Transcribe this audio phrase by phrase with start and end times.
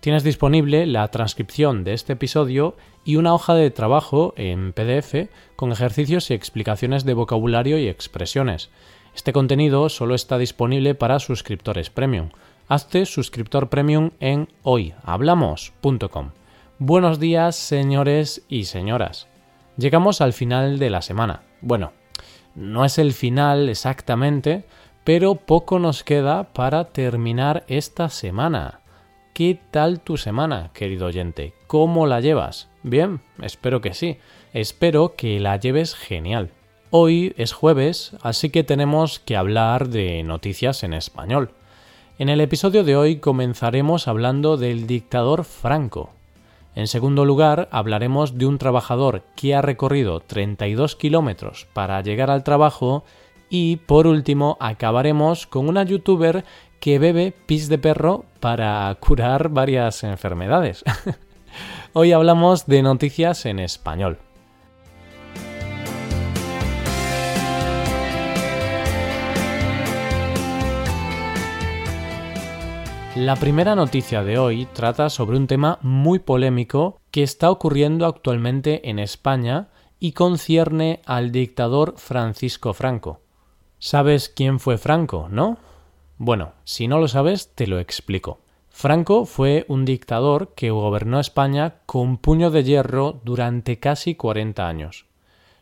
[0.00, 2.74] Tienes disponible la transcripción de este episodio
[3.04, 8.70] y una hoja de trabajo en PDF con ejercicios y explicaciones de vocabulario y expresiones.
[9.14, 12.30] Este contenido solo está disponible para suscriptores premium.
[12.66, 16.30] Hazte suscriptor premium en hoyhablamos.com.
[16.78, 19.28] Buenos días, señores y señoras.
[19.76, 21.42] Llegamos al final de la semana.
[21.60, 21.92] Bueno,
[22.54, 24.64] no es el final exactamente,
[25.04, 28.79] pero poco nos queda para terminar esta semana.
[29.40, 31.54] ¿Qué tal tu semana, querido oyente?
[31.66, 32.68] ¿Cómo la llevas?
[32.82, 34.18] Bien, espero que sí.
[34.52, 36.50] Espero que la lleves genial.
[36.90, 41.52] Hoy es jueves, así que tenemos que hablar de noticias en español.
[42.18, 46.10] En el episodio de hoy comenzaremos hablando del dictador Franco.
[46.74, 52.44] En segundo lugar, hablaremos de un trabajador que ha recorrido 32 kilómetros para llegar al
[52.44, 53.04] trabajo
[53.48, 56.44] y por último acabaremos con una youtuber
[56.80, 60.82] que bebe pis de perro para curar varias enfermedades.
[61.92, 64.18] Hoy hablamos de noticias en español.
[73.16, 78.88] La primera noticia de hoy trata sobre un tema muy polémico que está ocurriendo actualmente
[78.88, 83.20] en España y concierne al dictador Francisco Franco.
[83.80, 85.58] ¿Sabes quién fue Franco, no?
[86.22, 88.40] Bueno, si no lo sabes, te lo explico.
[88.68, 95.06] Franco fue un dictador que gobernó España con puño de hierro durante casi 40 años.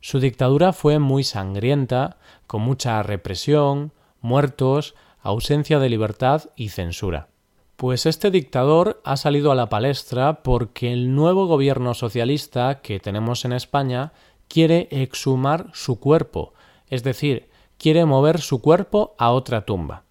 [0.00, 7.28] Su dictadura fue muy sangrienta, con mucha represión, muertos, ausencia de libertad y censura.
[7.76, 13.44] Pues este dictador ha salido a la palestra porque el nuevo gobierno socialista que tenemos
[13.44, 14.14] en España
[14.48, 16.54] quiere exhumar su cuerpo,
[16.88, 20.05] es decir, quiere mover su cuerpo a otra tumba.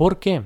[0.00, 0.44] ¿Por qué?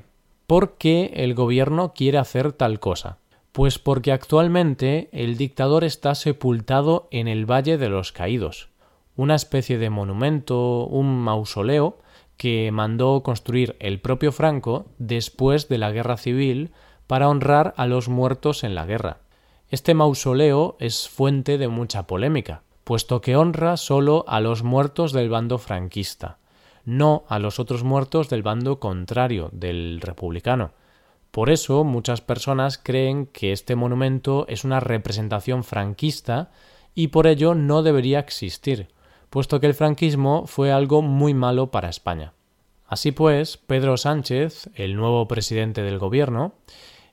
[0.49, 3.19] ¿Por qué el gobierno quiere hacer tal cosa?
[3.53, 8.71] Pues porque actualmente el dictador está sepultado en el Valle de los Caídos,
[9.15, 11.99] una especie de monumento, un mausoleo
[12.37, 16.73] que mandó construir el propio Franco después de la guerra civil
[17.07, 19.19] para honrar a los muertos en la guerra.
[19.71, 25.29] Este mausoleo es fuente de mucha polémica, puesto que honra solo a los muertos del
[25.29, 26.39] bando franquista
[26.85, 30.73] no a los otros muertos del bando contrario, del republicano.
[31.31, 36.51] Por eso muchas personas creen que este monumento es una representación franquista
[36.95, 38.89] y por ello no debería existir,
[39.31, 42.35] puesto que el franquismo fue algo muy malo para España.
[42.87, 46.55] Así pues, Pedro Sánchez, el nuevo presidente del gobierno,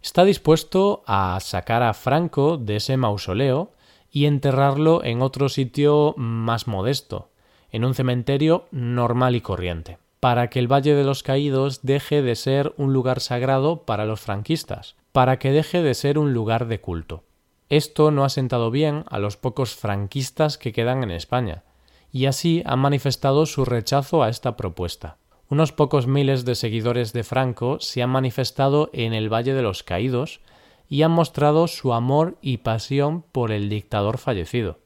[0.03, 3.71] está dispuesto a sacar a Franco de ese mausoleo
[4.11, 7.30] y enterrarlo en otro sitio más modesto,
[7.71, 12.35] en un cementerio normal y corriente, para que el Valle de los Caídos deje de
[12.35, 16.79] ser un lugar sagrado para los franquistas, para que deje de ser un lugar de
[16.79, 17.23] culto.
[17.69, 21.63] Esto no ha sentado bien a los pocos franquistas que quedan en España,
[22.11, 25.17] y así han manifestado su rechazo a esta propuesta.
[25.49, 29.83] Unos pocos miles de seguidores de Franco se han manifestado en el Valle de los
[29.83, 30.41] Caídos
[30.87, 34.80] y han mostrado su amor y pasión por el dictador fallecido.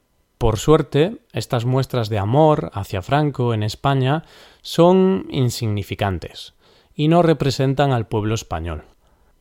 [0.46, 4.26] Por suerte, estas muestras de amor hacia Franco en España
[4.62, 6.54] son insignificantes
[6.94, 8.84] y no representan al pueblo español.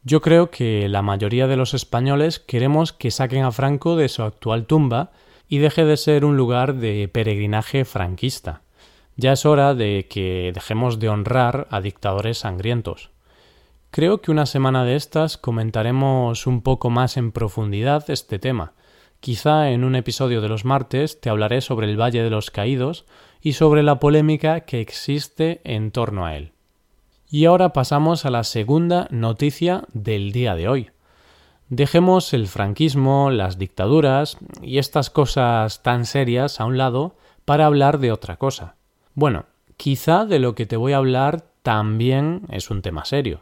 [0.02, 4.22] Yo creo que la mayoría de los españoles queremos que saquen a Franco de su
[4.22, 5.12] actual tumba
[5.46, 8.62] y deje de ser un lugar de peregrinaje franquista.
[9.14, 13.10] Ya es hora de que dejemos de honrar a dictadores sangrientos.
[13.90, 18.72] Creo que una semana de estas comentaremos un poco más en profundidad este tema,
[19.24, 23.06] Quizá en un episodio de los martes te hablaré sobre el Valle de los Caídos
[23.40, 26.52] y sobre la polémica que existe en torno a él.
[27.30, 30.90] Y ahora pasamos a la segunda noticia del día de hoy.
[31.70, 37.16] Dejemos el franquismo, las dictaduras y estas cosas tan serias a un lado
[37.46, 38.76] para hablar de otra cosa.
[39.14, 39.46] Bueno,
[39.78, 43.40] quizá de lo que te voy a hablar también es un tema serio.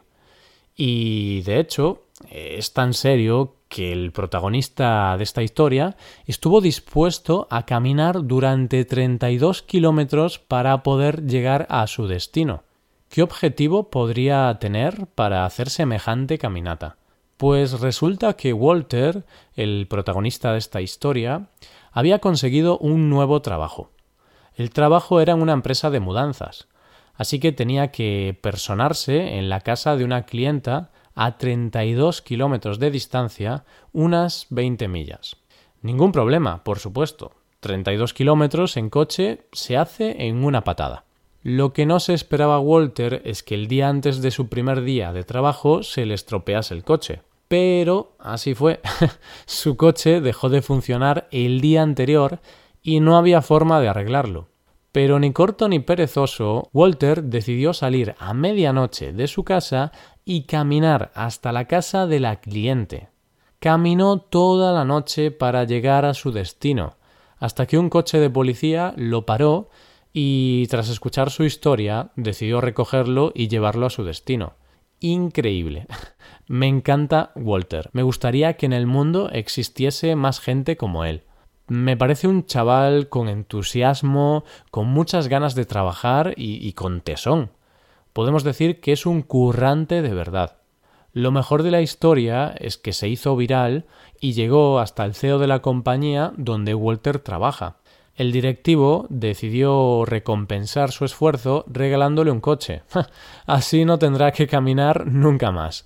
[0.77, 5.95] Y de hecho, es tan serio que el protagonista de esta historia
[6.25, 12.63] estuvo dispuesto a caminar durante 32 kilómetros para poder llegar a su destino.
[13.09, 16.97] ¿Qué objetivo podría tener para hacer semejante caminata?
[17.37, 19.25] Pues resulta que Walter,
[19.55, 21.49] el protagonista de esta historia,
[21.91, 23.91] había conseguido un nuevo trabajo.
[24.55, 26.67] El trabajo era en una empresa de mudanzas,
[27.15, 32.91] así que tenía que personarse en la casa de una clienta a 32 kilómetros de
[32.91, 35.37] distancia, unas 20 millas.
[35.81, 37.33] Ningún problema, por supuesto.
[37.59, 41.05] 32 kilómetros en coche se hace en una patada.
[41.43, 45.11] Lo que no se esperaba Walter es que el día antes de su primer día
[45.11, 47.21] de trabajo se le estropease el coche.
[47.49, 48.79] Pero así fue.
[49.45, 52.39] su coche dejó de funcionar el día anterior
[52.81, 54.47] y no había forma de arreglarlo.
[54.93, 59.91] Pero ni corto ni perezoso, Walter decidió salir a medianoche de su casa
[60.23, 63.09] y caminar hasta la casa de la cliente.
[63.57, 66.97] Caminó toda la noche para llegar a su destino,
[67.39, 69.71] hasta que un coche de policía lo paró
[70.13, 74.53] y tras escuchar su historia decidió recogerlo y llevarlo a su destino.
[74.99, 75.87] Increíble.
[76.47, 77.89] Me encanta Walter.
[77.93, 81.23] Me gustaría que en el mundo existiese más gente como él.
[81.67, 87.51] Me parece un chaval con entusiasmo, con muchas ganas de trabajar y, con tesón.
[88.11, 90.57] Podemos decir que es un currante de verdad.
[91.13, 93.85] Lo mejor de la historia es que se hizo viral
[94.19, 97.77] y llegó hasta el CEO de la compañía donde Walter trabaja.
[98.15, 102.83] El directivo decidió recompensar su esfuerzo regalándole un coche.
[103.45, 105.85] Así no tendrá que caminar nunca más.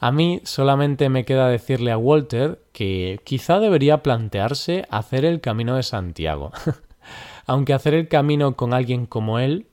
[0.00, 5.74] A mí solamente me queda decirle a Walter que quizá debería plantearse hacer el camino
[5.74, 6.52] de Santiago.
[7.46, 9.66] Aunque hacer el camino con alguien como él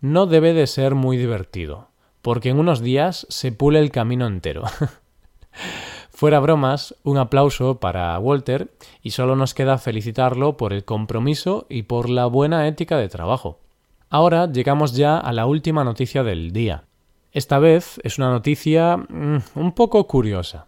[0.00, 1.88] no debe de ser muy divertido,
[2.22, 4.64] porque en unos días se pule el camino entero.
[6.10, 8.72] Fuera bromas, un aplauso para Walter
[9.02, 13.60] y solo nos queda felicitarlo por el compromiso y por la buena ética de trabajo.
[14.08, 16.84] Ahora llegamos ya a la última noticia del día.
[17.32, 20.66] Esta vez es una noticia mm, un poco curiosa.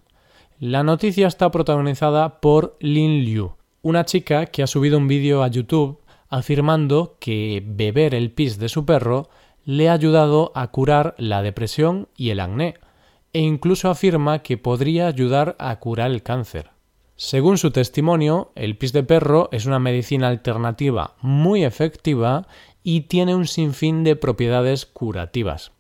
[0.60, 5.48] La noticia está protagonizada por Lin Liu, una chica que ha subido un vídeo a
[5.48, 5.98] YouTube
[6.28, 9.28] afirmando que beber el pis de su perro
[9.64, 12.74] le ha ayudado a curar la depresión y el acné,
[13.32, 16.70] e incluso afirma que podría ayudar a curar el cáncer.
[17.16, 22.46] Según su testimonio, el pis de perro es una medicina alternativa muy efectiva
[22.82, 25.72] y tiene un sinfín de propiedades curativas.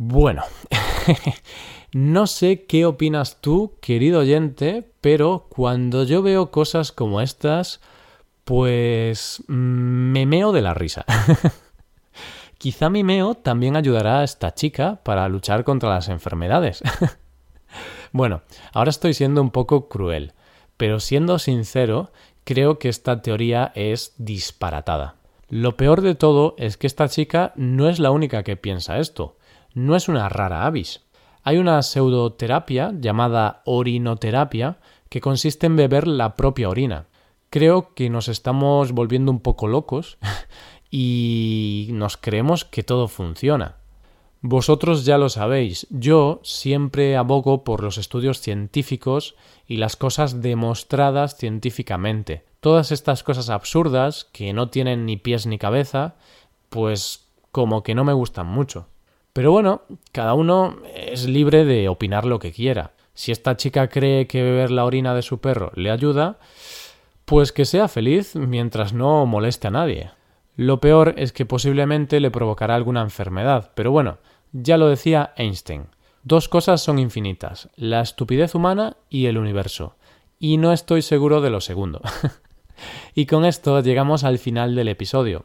[0.00, 0.44] Bueno,
[1.92, 7.80] no sé qué opinas tú, querido oyente, pero cuando yo veo cosas como estas,
[8.44, 11.04] pues mm, me meo de la risa.
[12.58, 16.80] Quizá mi meo también ayudará a esta chica para luchar contra las enfermedades.
[18.12, 18.42] bueno,
[18.72, 20.32] ahora estoy siendo un poco cruel,
[20.76, 22.12] pero siendo sincero,
[22.44, 25.16] creo que esta teoría es disparatada.
[25.48, 29.37] Lo peor de todo es que esta chica no es la única que piensa esto,
[29.78, 31.02] no es una rara avis.
[31.44, 34.78] Hay una pseudoterapia llamada orinoterapia
[35.08, 37.06] que consiste en beber la propia orina.
[37.48, 40.18] Creo que nos estamos volviendo un poco locos
[40.90, 43.76] y nos creemos que todo funciona.
[44.40, 49.36] Vosotros ya lo sabéis, yo siempre abogo por los estudios científicos
[49.66, 52.44] y las cosas demostradas científicamente.
[52.60, 56.16] Todas estas cosas absurdas, que no tienen ni pies ni cabeza,
[56.68, 58.86] pues como que no me gustan mucho.
[59.38, 62.90] Pero bueno, cada uno es libre de opinar lo que quiera.
[63.14, 66.40] Si esta chica cree que beber la orina de su perro le ayuda,
[67.24, 70.10] pues que sea feliz mientras no moleste a nadie.
[70.56, 74.18] Lo peor es que posiblemente le provocará alguna enfermedad, pero bueno,
[74.50, 75.86] ya lo decía Einstein.
[76.24, 79.94] Dos cosas son infinitas, la estupidez humana y el universo.
[80.40, 82.00] Y no estoy seguro de lo segundo.
[83.14, 85.44] y con esto llegamos al final del episodio.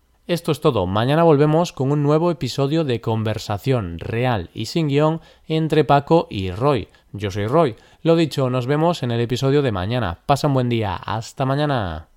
[0.31, 0.87] Esto es todo.
[0.87, 6.51] Mañana volvemos con un nuevo episodio de conversación real y sin guion entre Paco y
[6.51, 6.87] Roy.
[7.11, 7.75] Yo soy Roy.
[8.01, 10.19] Lo dicho, nos vemos en el episodio de mañana.
[10.25, 10.95] Pasa un buen día.
[10.95, 12.07] Hasta mañana.